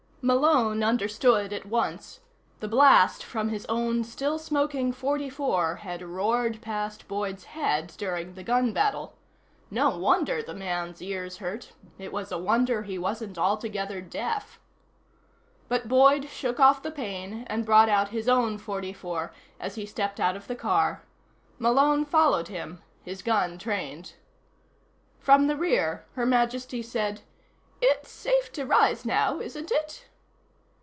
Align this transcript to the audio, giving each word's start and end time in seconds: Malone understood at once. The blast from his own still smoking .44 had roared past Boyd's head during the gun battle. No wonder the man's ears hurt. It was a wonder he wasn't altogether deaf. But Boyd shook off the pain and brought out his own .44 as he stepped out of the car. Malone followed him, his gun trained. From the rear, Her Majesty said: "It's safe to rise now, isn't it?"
Malone 0.23 0.83
understood 0.83 1.51
at 1.51 1.65
once. 1.65 2.19
The 2.59 2.67
blast 2.67 3.23
from 3.23 3.49
his 3.49 3.65
own 3.65 4.03
still 4.03 4.37
smoking 4.37 4.93
.44 4.93 5.79
had 5.79 6.03
roared 6.03 6.61
past 6.61 7.07
Boyd's 7.07 7.45
head 7.45 7.87
during 7.97 8.35
the 8.35 8.43
gun 8.43 8.71
battle. 8.71 9.17
No 9.71 9.97
wonder 9.97 10.43
the 10.43 10.53
man's 10.53 11.01
ears 11.01 11.37
hurt. 11.37 11.71
It 11.97 12.13
was 12.13 12.31
a 12.31 12.37
wonder 12.37 12.83
he 12.83 12.99
wasn't 12.99 13.39
altogether 13.39 13.99
deaf. 13.99 14.59
But 15.67 15.87
Boyd 15.87 16.29
shook 16.29 16.59
off 16.59 16.83
the 16.83 16.91
pain 16.91 17.43
and 17.47 17.65
brought 17.65 17.89
out 17.89 18.09
his 18.09 18.29
own 18.29 18.59
.44 18.59 19.31
as 19.59 19.73
he 19.73 19.87
stepped 19.87 20.19
out 20.19 20.35
of 20.35 20.45
the 20.45 20.55
car. 20.55 21.01
Malone 21.57 22.05
followed 22.05 22.47
him, 22.47 22.83
his 23.01 23.23
gun 23.23 23.57
trained. 23.57 24.13
From 25.19 25.47
the 25.47 25.57
rear, 25.57 26.05
Her 26.13 26.27
Majesty 26.27 26.83
said: 26.83 27.21
"It's 27.81 28.11
safe 28.11 28.51
to 28.51 28.67
rise 28.67 29.03
now, 29.03 29.39
isn't 29.39 29.71
it?" 29.71 30.05